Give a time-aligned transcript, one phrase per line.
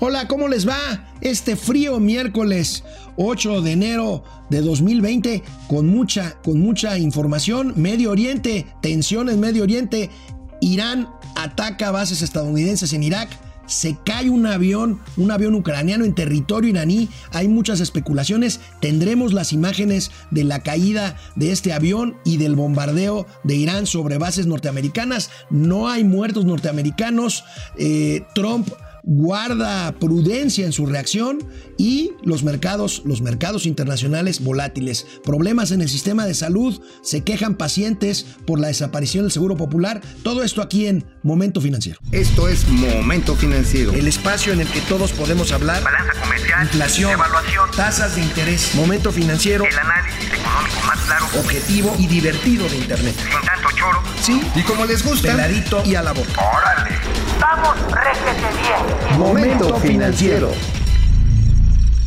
[0.00, 1.08] Hola, ¿cómo les va?
[1.20, 2.82] Este frío miércoles
[3.16, 10.10] 8 de enero de 2020 con mucha con mucha información, Medio Oriente, tensiones Medio Oriente,
[10.60, 13.28] Irán ataca bases estadounidenses en Irak,
[13.66, 17.08] se cae un avión, un avión ucraniano en territorio iraní.
[17.32, 18.60] Hay muchas especulaciones.
[18.80, 24.18] Tendremos las imágenes de la caída de este avión y del bombardeo de Irán sobre
[24.18, 25.30] bases norteamericanas.
[25.48, 27.44] No hay muertos norteamericanos.
[27.78, 28.68] Eh, Trump
[29.04, 31.38] guarda prudencia en su reacción
[31.76, 35.06] y los mercados, los mercados internacionales volátiles.
[35.24, 40.00] Problemas en el sistema de salud, se quejan pacientes por la desaparición del Seguro Popular.
[40.22, 41.98] Todo esto aquí en Momento Financiero.
[42.12, 43.92] Esto es Momento Financiero.
[43.92, 45.82] El espacio en el que todos podemos hablar.
[45.82, 46.62] Balanza comercial.
[46.62, 47.12] Inflación.
[47.12, 47.70] Evaluación.
[47.76, 48.74] Tasas de interés.
[48.74, 49.64] Momento Financiero.
[49.64, 51.26] El análisis económico más claro.
[51.38, 53.14] Objetivo y divertido de Internet.
[53.16, 54.02] Sin tanto choro.
[54.22, 54.40] Sí.
[54.54, 55.32] Y como les gusta.
[55.32, 56.32] Peladito y a la boca.
[56.40, 57.03] Órale.
[57.44, 59.18] Vamos, réjete bien.
[59.18, 60.50] Momento Financiero.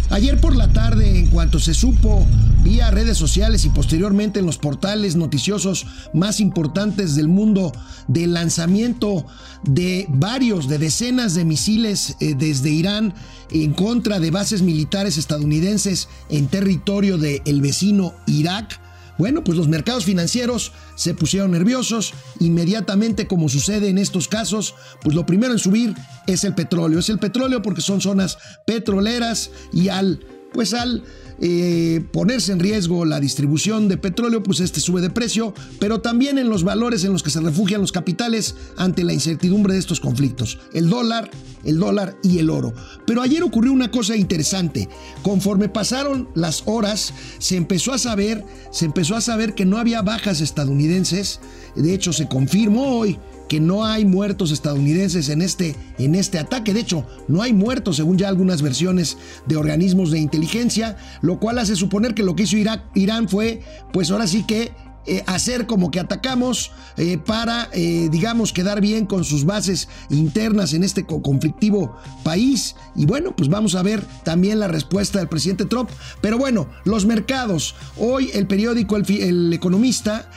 [0.10, 2.26] Ayer por la tarde, en cuanto se supo
[2.64, 7.72] vía redes sociales y posteriormente en los portales noticiosos más importantes del mundo
[8.08, 9.28] del lanzamiento
[9.62, 13.14] de varios, de decenas de misiles eh, desde Irán
[13.52, 18.80] en contra de bases militares estadounidenses en territorio del vecino Irak,
[19.18, 22.14] bueno, pues los mercados financieros se pusieron nerviosos.
[22.40, 25.96] Inmediatamente, como sucede en estos casos, pues lo primero en subir
[26.28, 27.00] es el petróleo.
[27.00, 30.20] Es el petróleo porque son zonas petroleras y al,
[30.58, 31.04] pues al
[31.40, 36.40] eh, ponerse en riesgo la distribución de petróleo, pues este sube de precio, pero también
[36.40, 40.00] en los valores en los que se refugian los capitales ante la incertidumbre de estos
[40.00, 40.58] conflictos.
[40.74, 41.30] El dólar,
[41.64, 42.74] el dólar y el oro.
[43.06, 44.90] Pero ayer ocurrió una cosa interesante.
[45.22, 50.02] Conforme pasaron las horas, se empezó a saber, se empezó a saber que no había
[50.02, 51.40] bajas estadounidenses.
[51.76, 56.74] De hecho, se confirmó hoy que no hay muertos estadounidenses en este, en este ataque.
[56.74, 61.60] De hecho, no hay muertos, según ya algunas versiones de organismos de inteligencia, lo cual
[61.60, 63.62] hace suponer que lo que hizo Irak, Irán fue,
[63.94, 64.72] pues ahora sí que
[65.10, 70.74] eh, hacer como que atacamos eh, para, eh, digamos, quedar bien con sus bases internas
[70.74, 71.96] en este conflictivo
[72.26, 72.76] país.
[72.94, 75.90] Y bueno, pues vamos a ver también la respuesta del presidente Trump.
[76.20, 77.76] Pero bueno, los mercados.
[77.96, 80.30] Hoy el periódico El, Economista,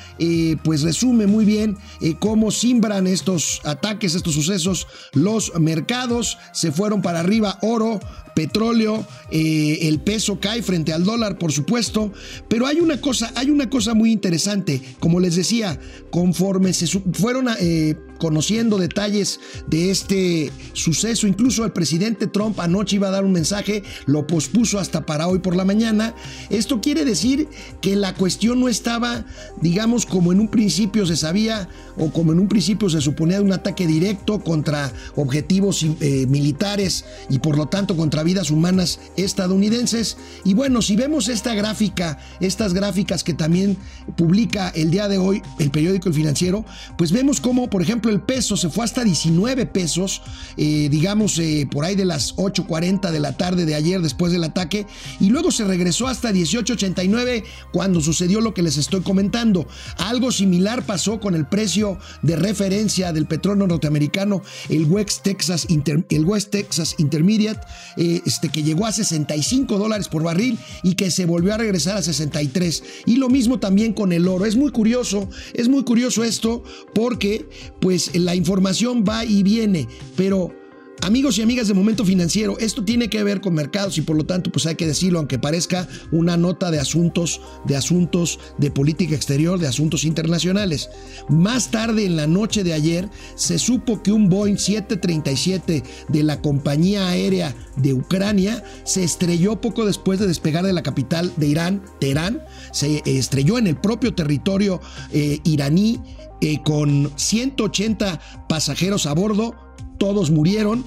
[0.63, 1.77] pues resume muy bien
[2.21, 4.87] cómo simbran estos ataques, estos sucesos.
[5.15, 7.99] Los mercados se fueron para arriba, oro,
[8.41, 12.13] petróleo, el peso cae frente al dólar, por supuesto.
[12.49, 15.79] Pero hay una cosa, hay una cosa muy interesante como les decía,
[16.11, 23.09] conforme se fueron eh, conociendo detalles de este suceso, incluso el presidente Trump anoche iba
[23.09, 26.15] a dar un mensaje, lo pospuso hasta para hoy por la mañana.
[26.51, 27.49] Esto quiere decir
[27.81, 29.25] que la cuestión no estaba,
[29.61, 33.45] digamos, como en un principio se sabía o como en un principio se suponía de
[33.45, 40.19] un ataque directo contra objetivos eh, militares y por lo tanto contra vidas humanas estadounidenses.
[40.45, 43.79] Y bueno, si vemos esta gráfica, estas gráficas que también
[44.17, 46.65] publica el día de hoy el periódico El Financiero,
[46.99, 50.23] pues vemos cómo, por ejemplo, el peso se fue hasta 19 pesos,
[50.57, 54.45] eh, digamos, eh, por ahí de las 8.40 de la tarde de ayer después del
[54.45, 54.87] ataque,
[55.21, 59.67] y luego se regresó hasta 18.89 cuando sucedió lo que les estoy comentando.
[59.99, 66.27] Algo similar pasó con el precio de referencia del petróleo norteamericano, el West Texas, el
[66.51, 67.61] Texas Intermediate,
[67.97, 71.97] eh, este, que llegó a 65 dólares por barril y que se volvió a regresar
[71.97, 72.83] a 63.
[73.07, 74.47] Y lo mismo también con el oro.
[74.47, 76.63] Es muy curioso, es muy curioso esto
[76.95, 77.49] porque
[77.81, 80.60] pues la información va y viene, pero
[81.03, 84.27] Amigos y amigas de Momento Financiero, esto tiene que ver con mercados y por lo
[84.27, 89.15] tanto pues hay que decirlo aunque parezca una nota de asuntos, de asuntos de política
[89.15, 90.91] exterior, de asuntos internacionales.
[91.31, 96.43] Más tarde en la noche de ayer se supo que un Boeing 737 de la
[96.43, 101.83] compañía aérea de Ucrania se estrelló poco después de despegar de la capital de Irán,
[101.99, 104.83] Teherán, se estrelló en el propio territorio
[105.13, 105.99] eh, iraní
[106.43, 109.70] eh, con 180 pasajeros a bordo
[110.01, 110.85] todos murieron.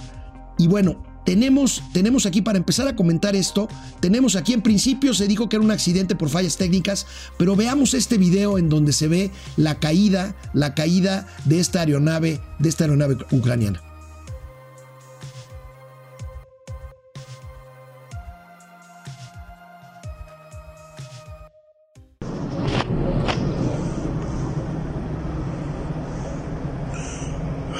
[0.58, 3.70] Y bueno, tenemos, tenemos aquí para empezar a comentar esto,
[4.02, 7.06] tenemos aquí en principio se dijo que era un accidente por fallas técnicas,
[7.38, 12.42] pero veamos este video en donde se ve la caída, la caída de esta aeronave,
[12.60, 13.93] de esta aeronave ucraniana.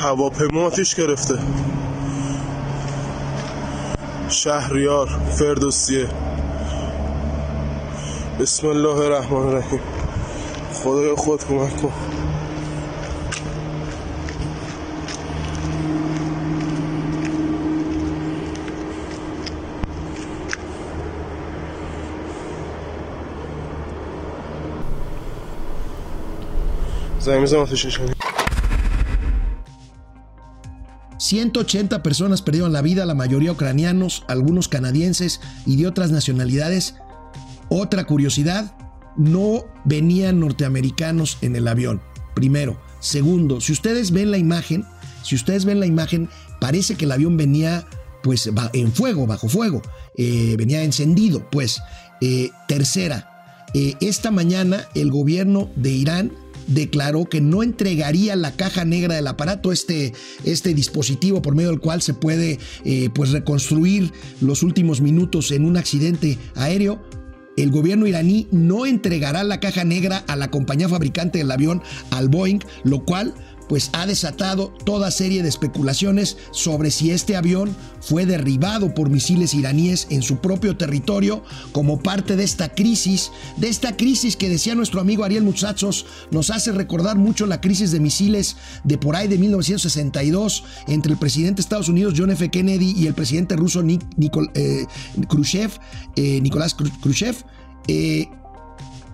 [0.04, 1.40] هواپیما آتیش گرفته.
[4.30, 6.08] شهریار فردوسیه
[8.40, 9.80] بسم الله الرحمن الرحیم.
[10.74, 11.92] خدای خود کمک کن.
[27.20, 28.23] زنگ می‌زنم آتش نشانی.
[31.34, 36.94] 180 personas perdieron la vida, la mayoría ucranianos, algunos canadienses y de otras nacionalidades.
[37.70, 38.76] Otra curiosidad,
[39.18, 42.02] no venían norteamericanos en el avión.
[42.36, 42.80] Primero.
[43.00, 44.86] Segundo, si ustedes ven la imagen,
[45.24, 46.30] si ustedes ven la imagen,
[46.62, 47.84] parece que el avión venía
[48.22, 49.82] pues en fuego, bajo fuego,
[50.16, 51.50] eh, venía encendido.
[51.50, 51.82] Pues
[52.22, 56.32] Eh, tercera, eh, esta mañana el gobierno de Irán
[56.68, 60.14] declaró que no entregaría la caja negra del aparato, este,
[60.44, 64.12] este dispositivo por medio del cual se puede eh, pues reconstruir
[64.42, 67.02] los últimos minutos en un accidente aéreo.
[67.56, 72.28] El gobierno iraní no entregará la caja negra a la compañía fabricante del avión, al
[72.28, 73.36] Boeing, lo cual
[73.70, 79.54] pues ha desatado toda serie de especulaciones sobre si este avión fue derribado por misiles
[79.54, 84.76] iraníes en su propio territorio como parte de esta crisis, de esta crisis que decía
[84.76, 89.28] nuestro amigo Ariel Muchachos, nos hace recordar mucho la crisis de misiles de por ahí
[89.28, 92.50] de 1962 entre el presidente de Estados Unidos John F.
[92.50, 94.86] Kennedy y el presidente ruso Nik- eh,
[95.30, 95.72] Khrushchev,
[96.16, 97.36] eh, Nicolás Khru- Khrushchev.
[97.88, 98.28] eh,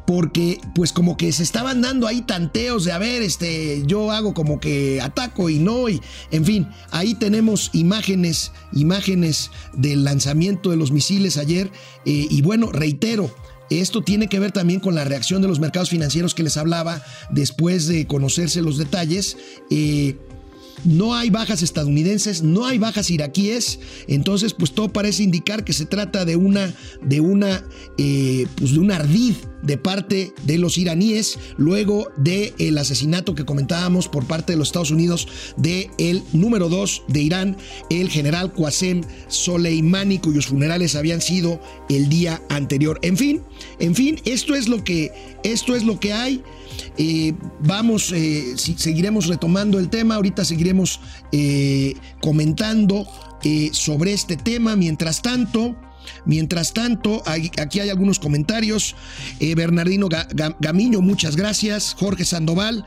[0.09, 4.33] porque pues como que se estaban dando ahí tanteos de a ver, este, yo hago
[4.33, 6.01] como que ataco y no, y
[6.31, 11.69] en fin, ahí tenemos imágenes, imágenes del lanzamiento de los misiles ayer,
[12.07, 13.29] eh, y bueno, reitero,
[13.69, 17.03] esto tiene que ver también con la reacción de los mercados financieros que les hablaba
[17.29, 19.37] después de conocerse los detalles.
[19.69, 20.17] eh,
[20.85, 25.85] no hay bajas estadounidenses, no hay bajas iraquíes, entonces pues todo parece indicar que se
[25.85, 27.65] trata de una, de una,
[27.97, 34.07] eh, pues de un ardid de parte de los iraníes luego del asesinato que comentábamos
[34.07, 35.27] por parte de los Estados Unidos
[35.57, 37.57] de el número 2 de Irán,
[37.89, 42.99] el general Qasem Soleimani, cuyos funerales habían sido el día anterior.
[43.01, 43.41] En fin,
[43.79, 45.11] en fin, esto es lo que,
[45.43, 46.43] esto es lo que hay.
[46.97, 50.99] Eh, vamos, eh, seguiremos retomando el tema, ahorita seguiremos
[51.31, 53.07] eh, comentando
[53.71, 54.75] sobre este tema.
[54.75, 55.75] Mientras tanto,
[56.25, 58.95] mientras tanto, aquí hay algunos comentarios.
[59.39, 61.95] Eh, Bernardino Ga- Ga- Gamiño, muchas gracias.
[61.97, 62.85] Jorge Sandoval.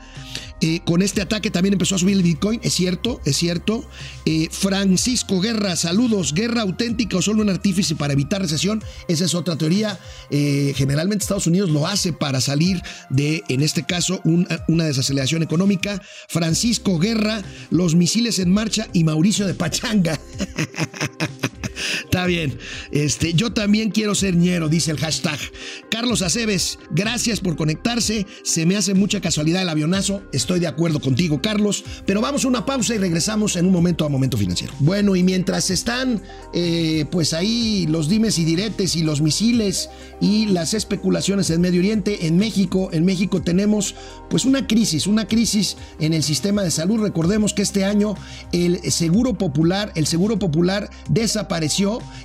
[0.65, 3.85] eh, con este ataque también empezó a subir el Bitcoin, es cierto, es cierto.
[4.25, 6.33] Eh, Francisco Guerra, saludos.
[6.33, 8.81] Guerra auténtica o solo un artífice para evitar recesión.
[9.09, 9.99] Esa es otra teoría.
[10.29, 16.01] Generalmente Estados Unidos lo hace para salir de, en este caso, un- una desaceleración económica.
[16.29, 20.17] Francisco Guerra, los misiles en marcha y Mauricio de Pachanga.
[22.03, 22.57] Está bien.
[22.91, 25.39] Este, yo también quiero ser ñero, dice el hashtag.
[25.89, 28.25] Carlos Aceves, gracias por conectarse.
[28.43, 30.23] Se me hace mucha casualidad el avionazo.
[30.31, 31.83] Estoy de acuerdo contigo, Carlos.
[32.05, 34.73] Pero vamos a una pausa y regresamos en un momento a momento financiero.
[34.79, 36.21] Bueno, y mientras están,
[36.53, 39.89] eh, pues ahí los dimes y diretes y los misiles
[40.21, 43.95] y las especulaciones en Medio Oriente, en México, en México tenemos
[44.29, 47.01] pues una crisis, una crisis en el sistema de salud.
[47.01, 48.15] Recordemos que este año
[48.51, 51.62] el Seguro Popular, el Seguro Popular desapareció,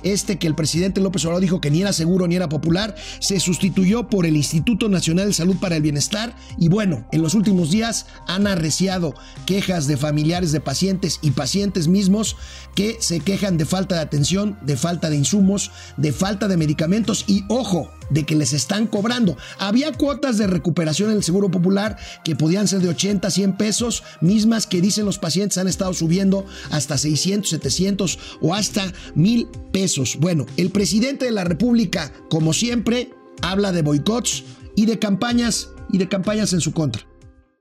[0.03, 3.39] este que el presidente López Obrador dijo que ni era seguro ni era popular, se
[3.39, 7.71] sustituyó por el Instituto Nacional de Salud para el Bienestar y bueno, en los últimos
[7.71, 9.13] días han arreciado
[9.45, 12.35] quejas de familiares de pacientes y pacientes mismos
[12.75, 17.25] que se quejan de falta de atención, de falta de insumos, de falta de medicamentos
[17.27, 19.37] y ojo, de que les están cobrando.
[19.57, 24.03] Había cuotas de recuperación en el Seguro Popular que podían ser de 80, 100 pesos,
[24.21, 30.17] mismas que dicen los pacientes han estado subiendo hasta 600, 700 o hasta 1000 pesos.
[30.19, 33.11] Bueno, el presidente de la República, como siempre,
[33.41, 34.43] habla de boicots
[34.75, 37.05] y de campañas y de campañas en su contra.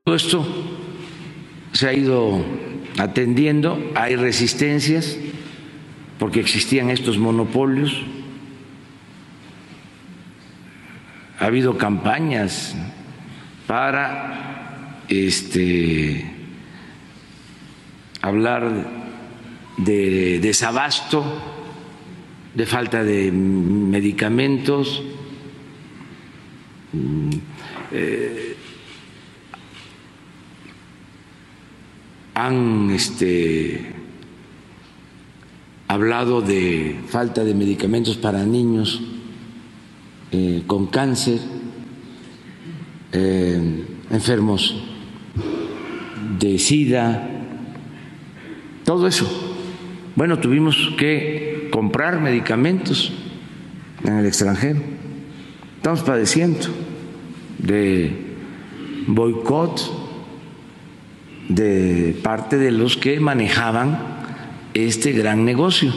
[0.05, 0.47] Todo esto
[1.73, 2.45] se ha ido
[2.99, 5.17] atendiendo, hay resistencias
[6.19, 7.93] porque existían estos monopolios,
[11.39, 12.75] ha habido campañas
[13.67, 16.35] para este
[18.21, 18.87] hablar
[19.77, 21.25] de desabasto,
[22.55, 25.03] de falta de medicamentos,
[32.35, 33.95] han este,
[35.87, 39.03] hablado de falta de medicamentos para niños
[40.67, 41.39] con cáncer,
[43.13, 44.75] eh, enfermos
[46.39, 47.29] de SIDA,
[48.85, 49.27] todo eso.
[50.15, 53.13] Bueno, tuvimos que comprar medicamentos
[54.05, 54.81] en el extranjero.
[55.77, 56.67] Estamos padeciendo
[57.59, 58.13] de
[59.07, 60.09] boicot
[61.49, 63.99] de parte de los que manejaban
[64.75, 65.93] este gran negocio.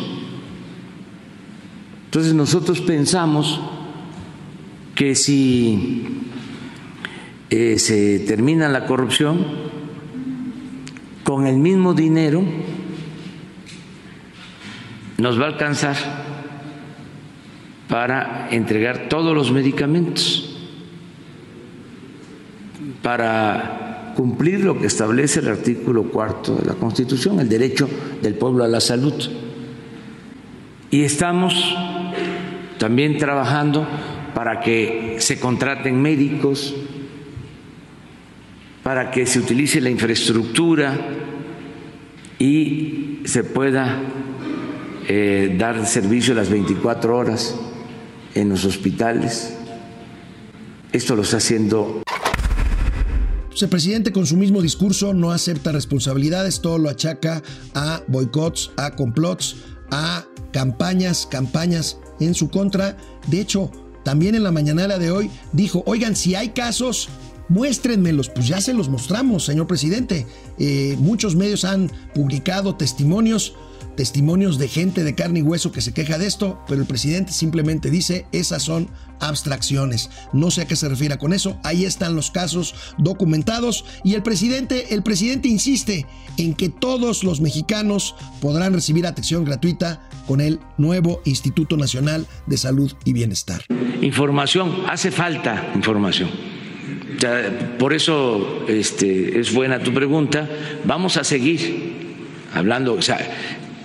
[2.06, 3.60] Entonces nosotros pensamos
[5.02, 6.06] que si
[7.50, 9.44] eh, se termina la corrupción,
[11.24, 12.44] con el mismo dinero
[15.18, 15.96] nos va a alcanzar
[17.90, 20.56] para entregar todos los medicamentos,
[23.02, 27.90] para cumplir lo que establece el artículo cuarto de la Constitución, el derecho
[28.22, 29.16] del pueblo a la salud.
[30.92, 31.76] Y estamos
[32.78, 33.88] también trabajando
[34.42, 36.74] para que se contraten médicos,
[38.82, 40.98] para que se utilice la infraestructura
[42.40, 44.02] y se pueda
[45.08, 47.56] eh, dar servicio las 24 horas
[48.34, 49.56] en los hospitales.
[50.92, 52.02] Esto lo está haciendo
[53.62, 57.44] el presidente con su mismo discurso no acepta responsabilidades, todo lo achaca
[57.76, 59.58] a boicots, a complots,
[59.92, 62.98] a campañas, campañas en su contra.
[63.28, 63.72] De hecho,
[64.04, 67.10] también en la mañanera de hoy dijo, oigan, si hay casos,
[67.50, 68.30] muéstrenmelos.
[68.30, 70.26] Pues ya se los mostramos, señor presidente.
[70.58, 73.56] Eh, muchos medios han publicado testimonios
[73.96, 77.32] testimonios de gente de carne y hueso que se queja de esto, pero el presidente
[77.32, 80.10] simplemente dice, esas son abstracciones.
[80.34, 81.58] No sé a qué se refiere con eso.
[81.64, 86.06] Ahí están los casos documentados y el presidente, el presidente insiste
[86.38, 92.58] en que todos los mexicanos podrán recibir atención gratuita con el nuevo Instituto Nacional de
[92.58, 93.64] Salud y Bienestar.
[94.02, 96.30] Información, hace falta información.
[97.78, 100.50] por eso este, es buena tu pregunta.
[100.86, 101.92] Vamos a seguir
[102.54, 103.20] hablando, o sea,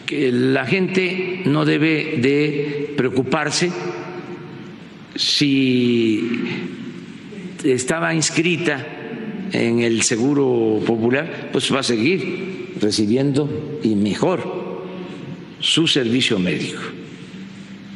[0.06, 3.70] que la gente no debe de preocuparse
[5.16, 6.30] si
[7.64, 8.86] estaba inscrita
[9.52, 14.84] en el Seguro Popular, pues va a seguir recibiendo y mejor
[15.60, 16.80] su servicio médico.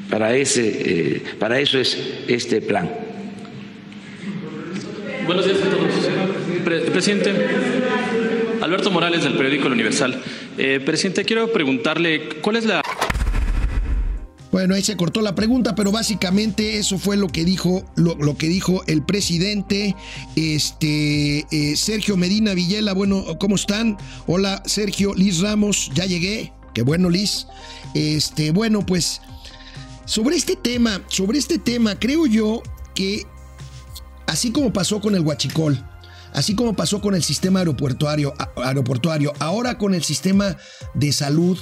[0.09, 2.91] Para, ese, eh, para eso es este plan.
[5.27, 5.59] Buenos días
[6.93, 7.33] presidente,
[8.71, 10.23] Alberto Morales del periódico El Universal.
[10.57, 12.81] Eh, presidente, quiero preguntarle cuál es la...
[14.53, 18.47] Bueno, ahí se cortó la pregunta, pero básicamente eso fue lo que dijo, lo, que
[18.47, 19.97] dijo el presidente.
[20.37, 23.99] Este eh, Sergio Medina Villela, bueno, ¿cómo están?
[24.29, 26.53] Hola, Sergio, Liz Ramos, ya llegué.
[26.73, 27.49] Qué bueno, Liz.
[27.95, 29.21] Este, bueno, pues
[30.05, 32.63] sobre este tema, sobre este tema, creo yo
[32.95, 33.27] que
[34.29, 35.85] así como pasó con el Huachicol,
[36.33, 40.57] así como pasó con el sistema aeroportuario, aeroportuario, ahora con el sistema
[40.95, 41.59] de salud,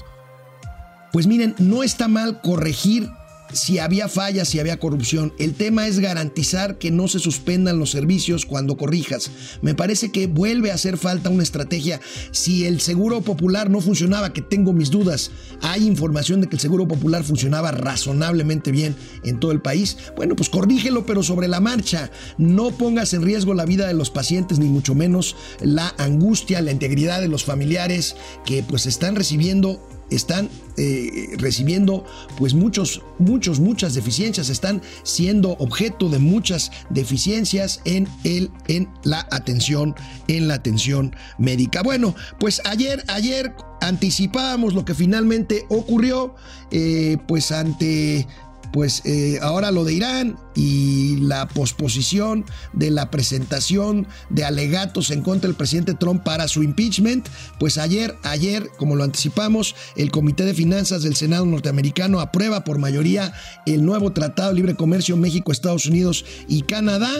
[1.12, 3.10] pues miren, no está mal corregir
[3.52, 5.33] si había fallas, si había corrupción.
[5.38, 9.31] El tema es garantizar que no se suspendan los servicios cuando corrijas.
[9.62, 12.00] Me parece que vuelve a hacer falta una estrategia.
[12.31, 15.31] Si el seguro popular no funcionaba, que tengo mis dudas,
[15.62, 20.37] hay información de que el seguro popular funcionaba razonablemente bien en todo el país, bueno,
[20.37, 22.11] pues corrígelo, pero sobre la marcha.
[22.37, 26.73] No pongas en riesgo la vida de los pacientes, ni mucho menos la angustia, la
[26.73, 32.05] integridad de los familiares que pues están recibiendo están eh, recibiendo
[32.37, 39.27] pues muchos, muchos, muchas deficiencias, están siendo objeto de muchas deficiencias en, el, en la
[39.31, 39.95] atención,
[40.29, 41.83] en la atención médica.
[41.83, 46.35] Bueno, pues ayer, ayer anticipábamos lo que finalmente ocurrió,
[46.71, 48.27] eh, pues ante
[48.72, 55.22] pues eh, ahora lo de Irán y la posposición de la presentación de alegatos en
[55.22, 60.44] contra del presidente Trump para su impeachment, pues ayer, ayer, como lo anticipamos, el Comité
[60.44, 63.32] de Finanzas del Senado norteamericano aprueba por mayoría
[63.66, 67.10] el nuevo Tratado de Libre Comercio México, Estados Unidos y Canadá.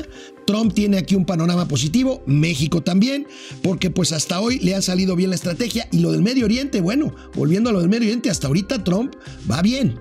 [0.47, 3.27] Trump tiene aquí un panorama positivo, México también,
[3.63, 6.81] porque pues hasta hoy le ha salido bien la estrategia y lo del Medio Oriente,
[6.81, 9.15] bueno, volviendo a lo del Medio Oriente, hasta ahorita Trump
[9.51, 10.01] va bien,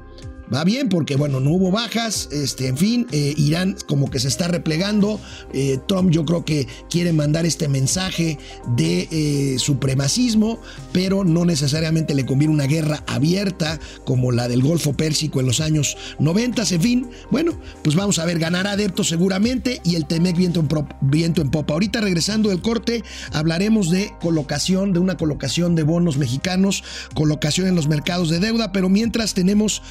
[0.54, 4.28] va bien porque, bueno, no hubo bajas, este, en fin, eh, Irán como que se
[4.28, 5.20] está replegando,
[5.54, 8.38] eh, Trump yo creo que quiere mandar este mensaje
[8.76, 10.60] de eh, supremacismo,
[10.92, 15.60] pero no necesariamente le conviene una guerra abierta como la del Golfo Pérsico en los
[15.60, 20.36] años 90, en fin, bueno, pues vamos a ver, ganará adeptos seguramente y el Temec
[20.36, 20.68] viento en,
[21.02, 21.74] viento en popa.
[21.74, 27.76] Ahorita regresando del corte, hablaremos de colocación, de una colocación de bonos mexicanos, colocación en
[27.76, 29.82] los mercados de deuda, pero mientras tenemos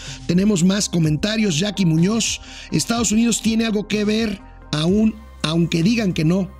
[0.46, 1.58] más comentarios.
[1.58, 4.40] Jackie Muñoz, Estados Unidos tiene algo que ver
[4.72, 6.50] aún, aunque digan que no.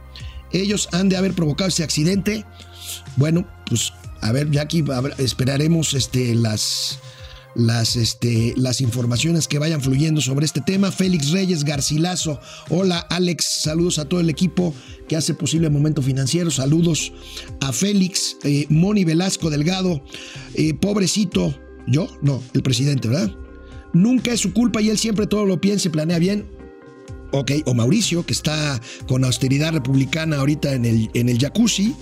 [0.53, 2.45] Ellos han de haber provocado ese accidente.
[3.17, 4.85] Bueno, pues a ver, Jackie,
[5.19, 6.99] esperaremos este, las,
[7.55, 10.91] las, este, las informaciones que vayan fluyendo sobre este tema.
[10.91, 12.41] Félix Reyes Garcilaso.
[12.69, 13.45] Hola, Alex.
[13.45, 14.75] Saludos a todo el equipo
[15.09, 16.51] que hace posible Momento Financiero.
[16.51, 17.13] Saludos
[17.61, 20.03] a Félix, eh, Moni Velasco Delgado.
[20.55, 21.55] Eh, pobrecito.
[21.87, 22.09] ¿Yo?
[22.21, 23.46] No, el presidente, ¿verdad?
[23.93, 26.47] Nunca es su culpa y él siempre todo lo piensa y planea bien.
[27.33, 31.95] Ok, o Mauricio, que está con austeridad republicana ahorita en el, en el jacuzzi.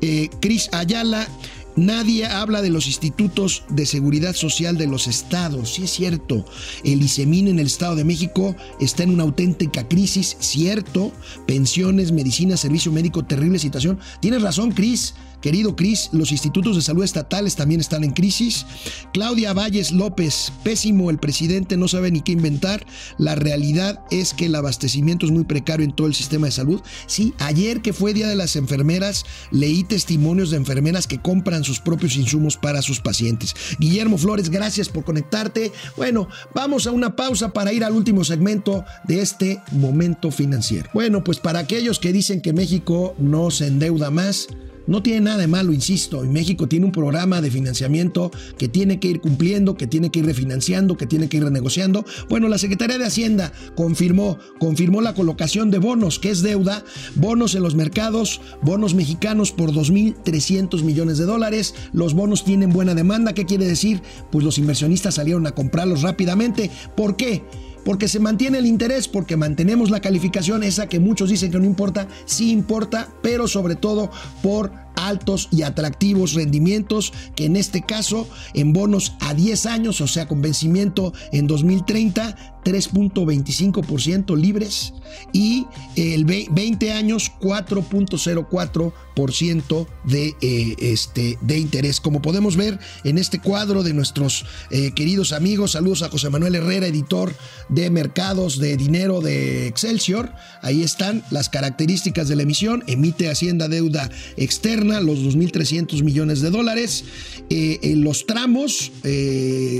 [0.00, 1.28] Eh, Cris Ayala,
[1.76, 5.74] Nadie habla de los institutos de seguridad social de los estados.
[5.74, 6.44] Sí es cierto,
[6.84, 11.12] el ICEMIN en el Estado de México está en una auténtica crisis, cierto.
[11.48, 13.98] Pensiones, medicina, servicio médico, terrible situación.
[14.20, 15.14] Tienes razón, Cris.
[15.44, 18.64] Querido Cris, los institutos de salud estatales también están en crisis.
[19.12, 22.86] Claudia Valles López, pésimo, el presidente no sabe ni qué inventar.
[23.18, 26.80] La realidad es que el abastecimiento es muy precario en todo el sistema de salud.
[27.06, 31.78] Sí, ayer que fue Día de las Enfermeras, leí testimonios de enfermeras que compran sus
[31.78, 33.54] propios insumos para sus pacientes.
[33.78, 35.72] Guillermo Flores, gracias por conectarte.
[35.98, 40.88] Bueno, vamos a una pausa para ir al último segmento de este momento financiero.
[40.94, 44.48] Bueno, pues para aquellos que dicen que México no se endeuda más,
[44.86, 49.00] no tiene nada de malo, insisto, y México tiene un programa de financiamiento que tiene
[49.00, 52.04] que ir cumpliendo, que tiene que ir refinanciando, que tiene que ir renegociando.
[52.28, 57.54] Bueno, la Secretaría de Hacienda confirmó, confirmó la colocación de bonos, que es deuda, bonos
[57.54, 61.74] en los mercados, bonos mexicanos por 2.300 millones de dólares.
[61.92, 64.02] Los bonos tienen buena demanda, ¿qué quiere decir?
[64.30, 66.70] Pues los inversionistas salieron a comprarlos rápidamente.
[66.96, 67.42] ¿Por qué?
[67.84, 71.64] Porque se mantiene el interés, porque mantenemos la calificación, esa que muchos dicen que no
[71.64, 74.10] importa, sí importa, pero sobre todo
[74.42, 80.06] por altos y atractivos rendimientos, que en este caso en bonos a 10 años, o
[80.06, 84.92] sea, con vencimiento en 2030, 3.25% libres
[85.32, 92.00] y el 20 años 4.04% de, eh, este, de interés.
[92.00, 96.54] Como podemos ver en este cuadro de nuestros eh, queridos amigos, saludos a José Manuel
[96.54, 97.34] Herrera, editor
[97.68, 100.32] de mercados de dinero de Excelsior.
[100.62, 102.84] Ahí están las características de la emisión.
[102.86, 107.04] Emite Hacienda deuda externa, los 2.300 millones de dólares.
[107.50, 108.90] Eh, los tramos,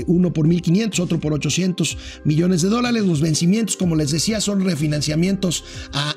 [0.05, 3.03] uno por 1.500, otro por 800 millones de dólares dólares.
[3.03, 5.63] Los vencimientos, como les decía, son refinanciamientos
[5.93, 6.15] a,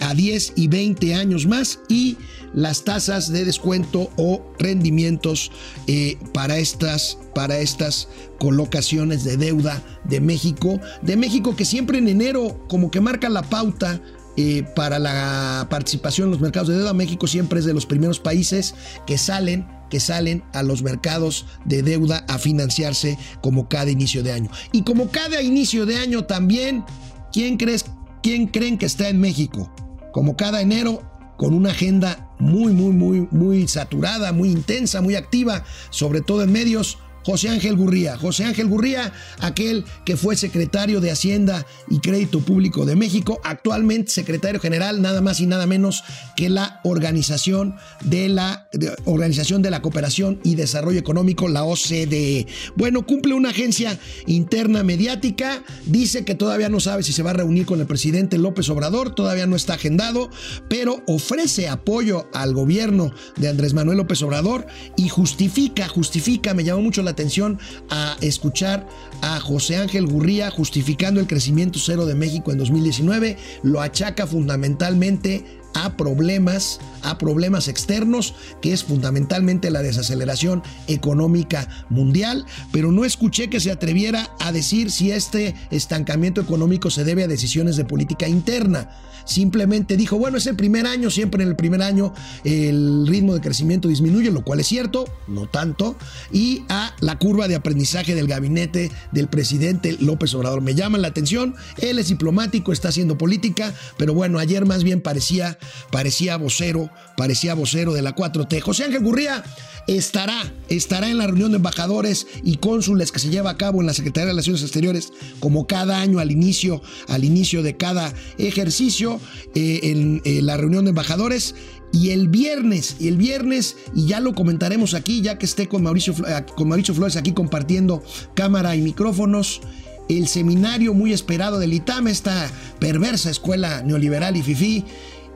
[0.00, 2.16] a 10 y 20 años más y
[2.54, 5.50] las tasas de descuento o rendimientos
[5.86, 10.80] eh, para, estas, para estas colocaciones de deuda de México.
[11.02, 14.00] De México que siempre en enero como que marca la pauta
[14.36, 16.92] eh, para la participación en los mercados de deuda.
[16.92, 18.74] México siempre es de los primeros países
[19.06, 24.32] que salen que salen a los mercados de deuda a financiarse como cada inicio de
[24.32, 24.50] año.
[24.72, 26.84] Y como cada inicio de año también,
[27.32, 27.84] ¿quién, crees,
[28.22, 29.72] quién creen que está en México?
[30.12, 31.02] Como cada enero,
[31.36, 36.52] con una agenda muy, muy, muy, muy saturada, muy intensa, muy activa, sobre todo en
[36.52, 38.16] medios José Ángel Gurría.
[38.16, 44.12] José Ángel Gurría, aquel que fue secretario de Hacienda y Crédito Público de México, actualmente
[44.12, 46.04] secretario general nada más y nada menos
[46.36, 48.68] que la Organización de la
[49.06, 52.46] Organización de la Cooperación y Desarrollo Económico, la OCDE.
[52.76, 57.34] Bueno, cumple una agencia interna mediática, dice que todavía no sabe si se va a
[57.34, 60.30] reunir con el presidente López Obrador, todavía no está agendado,
[60.68, 66.82] pero ofrece apoyo al gobierno de Andrés Manuel López Obrador y justifica, justifica, me llamó
[66.82, 68.86] mucho la atención a escuchar
[69.22, 73.38] a José Ángel Gurría justificando el crecimiento cero de México en 2019.
[73.62, 82.46] Lo achaca fundamentalmente a problemas, a problemas externos, que es fundamentalmente la desaceleración económica mundial,
[82.72, 87.28] pero no escuché que se atreviera a decir si este estancamiento económico se debe a
[87.28, 88.90] decisiones de política interna.
[89.24, 93.40] Simplemente dijo, bueno, es el primer año, siempre en el primer año el ritmo de
[93.40, 95.96] crecimiento disminuye, lo cual es cierto, no tanto,
[96.32, 100.60] y a la curva de aprendizaje del gabinete del presidente López Obrador.
[100.60, 105.00] Me llama la atención, él es diplomático, está haciendo política, pero bueno, ayer más bien
[105.00, 105.58] parecía
[105.90, 108.60] parecía vocero, parecía vocero de la 4T.
[108.60, 109.42] José Ángel Gurría
[109.86, 113.86] estará, estará en la reunión de embajadores y cónsules que se lleva a cabo en
[113.86, 119.20] la Secretaría de Relaciones Exteriores como cada año al inicio, al inicio de cada ejercicio
[119.54, 119.80] eh,
[120.24, 121.54] en, la reunión de embajadores.
[121.92, 125.84] Y el viernes, y el viernes, y ya lo comentaremos aquí, ya que esté con
[125.84, 126.14] Mauricio,
[126.56, 128.02] con Mauricio Flores aquí compartiendo
[128.34, 129.60] cámara y micrófonos,
[130.08, 134.84] el seminario muy esperado del ITAM, esta perversa escuela neoliberal y FIFI,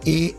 [0.05, 0.35] eh,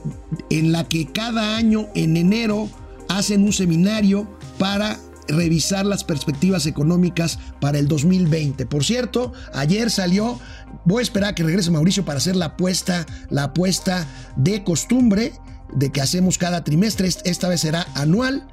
[0.49, 2.69] en la que cada año en enero
[3.09, 8.65] hacen un seminario para revisar las perspectivas económicas para el 2020.
[8.65, 10.39] Por cierto, ayer salió,
[10.85, 15.33] voy a esperar a que regrese Mauricio para hacer la apuesta, la apuesta de costumbre
[15.73, 18.47] de que hacemos cada trimestre, esta vez será anual,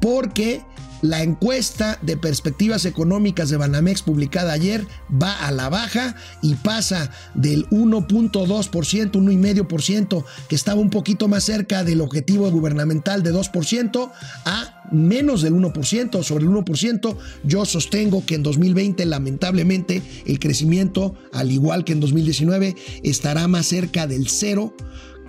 [0.00, 0.62] porque
[1.02, 7.10] la encuesta de perspectivas económicas de Banamex publicada ayer va a la baja y pasa
[7.34, 14.12] del 1.2%, 1,5%, que estaba un poquito más cerca del objetivo gubernamental de 2%,
[14.44, 17.16] a menos del 1%, sobre el 1%.
[17.44, 23.66] Yo sostengo que en 2020, lamentablemente, el crecimiento, al igual que en 2019, estará más
[23.66, 24.74] cerca del cero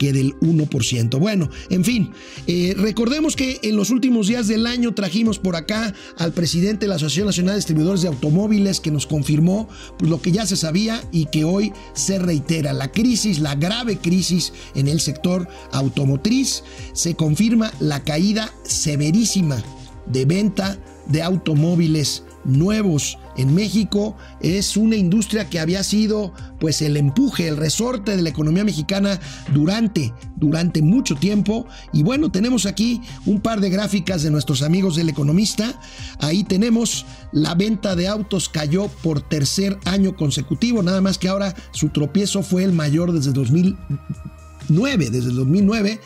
[0.02, 1.20] que del 1%.
[1.20, 2.10] Bueno, en fin,
[2.48, 6.90] eh, recordemos que en los últimos días del año trajimos por acá al presidente de
[6.90, 10.56] la Asociación Nacional de Distribuidores de Automóviles que nos confirmó pues, lo que ya se
[10.56, 12.74] sabía y que hoy se reitera.
[12.74, 19.64] La crisis, la grave crisis en el sector automotriz, se confirma la caída severísima
[20.08, 24.16] de venta de automóviles nuevos en México.
[24.42, 29.20] Es una industria que había sido pues el empuje, el resorte de la economía mexicana
[29.54, 31.66] durante, durante mucho tiempo.
[31.94, 35.80] Y bueno, tenemos aquí un par de gráficas de nuestros amigos del economista.
[36.20, 41.56] Ahí tenemos la venta de autos cayó por tercer año consecutivo, nada más que ahora
[41.72, 46.00] su tropiezo fue el mayor desde 2009, desde el 2009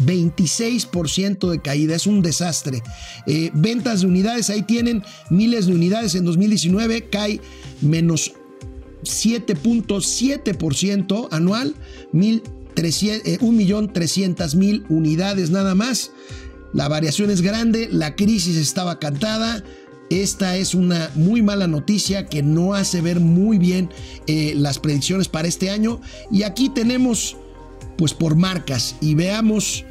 [0.00, 2.82] 26% de caída, es un desastre.
[3.26, 7.40] Eh, ventas de unidades, ahí tienen miles de unidades en 2019, cae
[7.80, 8.34] menos
[9.02, 11.74] 7.7% anual,
[12.12, 16.12] 1.300.000 eh, unidades nada más.
[16.72, 19.62] La variación es grande, la crisis estaba cantada.
[20.10, 23.88] Esta es una muy mala noticia que no hace ver muy bien
[24.26, 26.00] eh, las predicciones para este año.
[26.30, 27.38] Y aquí tenemos
[27.96, 29.84] pues por marcas y veamos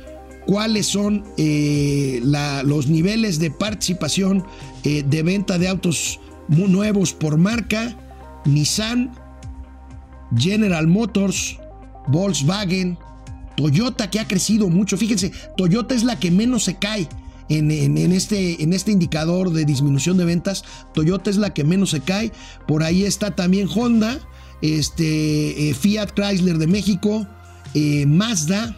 [0.45, 4.45] cuáles son eh, los niveles de participación
[4.83, 7.97] eh, de venta de autos nuevos por marca,
[8.45, 9.11] Nissan,
[10.35, 11.57] General Motors,
[12.07, 12.97] Volkswagen,
[13.55, 14.97] Toyota que ha crecido mucho.
[14.97, 17.07] Fíjense, Toyota es la que menos se cae.
[17.49, 17.69] En,
[18.13, 20.63] este, en este indicador de disminución de ventas,
[20.93, 22.31] Toyota es la que menos se cae.
[22.67, 24.19] Por ahí está también Honda,
[24.61, 27.27] este, eh, Fiat Chrysler de México,
[27.73, 28.75] eh, Mazda,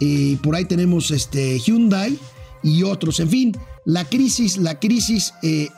[0.00, 2.18] eh, por ahí tenemos este, Hyundai
[2.62, 3.20] y otros.
[3.20, 3.52] En fin,
[3.84, 5.68] la crisis, la crisis eh,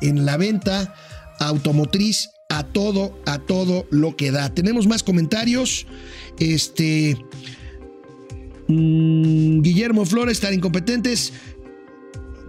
[0.00, 0.94] en la venta
[1.40, 4.52] automotriz a todo, a todo lo que da.
[4.54, 5.86] Tenemos más comentarios.
[6.38, 7.16] Este.
[8.68, 11.32] Mm, Guillermo Flores, tan incompetentes.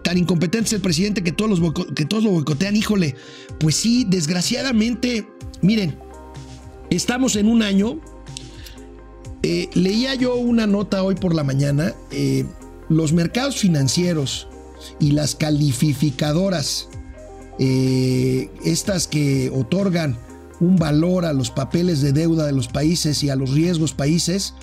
[0.04, 2.76] Tan incompetentes el presidente que todos, los que todos lo boicotean.
[2.76, 3.16] Híjole,
[3.60, 5.28] pues sí, desgraciadamente,
[5.64, 5.98] miren,
[6.92, 8.00] estamos en un año
[9.48, 12.48] eh, leía yo una nota hoy por la mañana, eh,
[12.90, 14.48] los mercados financieros
[15.00, 16.90] y las calificadoras,
[17.60, 20.18] eh, estas que otorgan
[20.60, 24.56] un valor a los papeles de deuda de los países y a los riesgos países,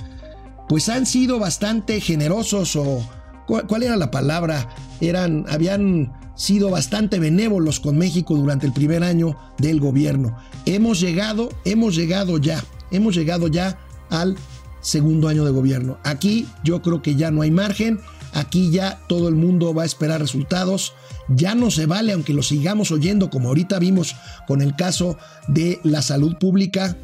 [0.68, 3.08] pues han sido bastante generosos o
[3.46, 4.68] ¿cuál, era la palabra?
[5.00, 10.36] Eran, habían sido bastante benévolos con México durante el primer año del gobierno.
[10.66, 13.78] Hemos llegado, hemos llegado ya, hemos llegado ya
[14.10, 14.36] al
[14.82, 15.98] segundo año de gobierno.
[16.04, 18.00] Aquí yo creo que ya no hay margen,
[18.34, 20.92] aquí ya todo el mundo va a esperar resultados,
[21.28, 24.14] ya no se vale, aunque lo sigamos oyendo, como ahorita vimos
[24.46, 25.16] con el caso
[25.48, 26.96] de la salud pública,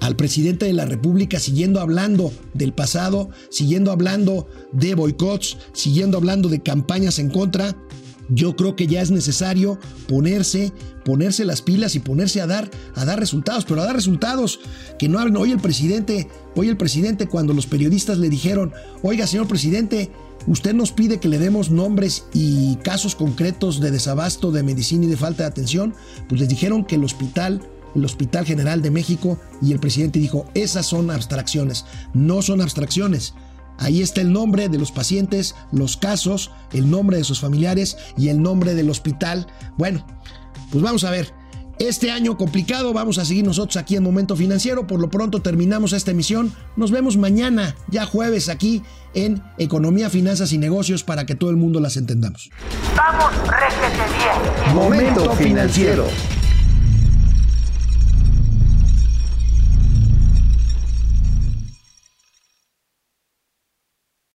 [0.00, 6.48] al presidente de la República siguiendo hablando del pasado, siguiendo hablando de boicots, siguiendo hablando
[6.48, 7.74] de campañas en contra.
[8.28, 10.72] Yo creo que ya es necesario ponerse,
[11.04, 14.60] ponerse las pilas y ponerse a dar, a dar resultados, pero a dar resultados
[14.98, 15.36] que no hablen.
[15.36, 20.10] Hoy el presidente, hoy el presidente cuando los periodistas le dijeron, oiga señor presidente,
[20.46, 25.08] usted nos pide que le demos nombres y casos concretos de desabasto de medicina y
[25.08, 25.94] de falta de atención,
[26.28, 27.60] pues les dijeron que el hospital
[27.94, 33.34] el Hospital General de México y el presidente dijo, esas son abstracciones, no son abstracciones.
[33.78, 38.28] Ahí está el nombre de los pacientes, los casos, el nombre de sus familiares y
[38.28, 39.46] el nombre del hospital.
[39.76, 40.06] Bueno,
[40.70, 41.32] pues vamos a ver.
[41.80, 44.86] Este año complicado, vamos a seguir nosotros aquí en Momento Financiero.
[44.86, 46.54] Por lo pronto terminamos esta emisión.
[46.76, 48.82] Nos vemos mañana, ya jueves, aquí
[49.12, 52.50] en Economía, Finanzas y Negocios para que todo el mundo las entendamos.
[52.96, 54.74] Vamos, réjete bien.
[54.74, 56.06] Momento Financiero.